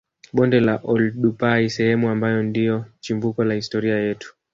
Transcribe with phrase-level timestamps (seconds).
[0.33, 4.35] Bonde la Oldupai sehemu ambayo ndio chimbuko la historia yetu